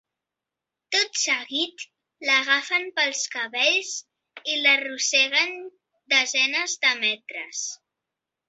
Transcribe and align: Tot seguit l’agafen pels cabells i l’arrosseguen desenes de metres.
Tot 0.95 1.19
seguit 1.23 1.83
l’agafen 2.29 2.89
pels 3.01 3.21
cabells 3.35 3.93
i 4.55 4.59
l’arrosseguen 4.63 5.55
desenes 6.15 6.79
de 6.87 6.99
metres. 7.07 7.65